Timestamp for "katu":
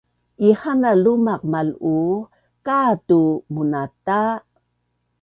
2.65-3.19